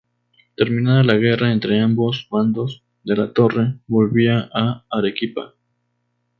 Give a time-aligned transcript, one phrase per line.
[0.55, 5.53] Terminada la guerra entre ambos bandos, de la Torre volvía a Arequipa.